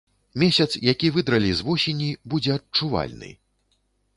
Месяц, 0.43 0.67
які 0.91 1.11
выдралі 1.17 1.51
з 1.59 1.67
восені, 1.67 2.09
будзе 2.33 2.51
адчувальны. 2.59 3.29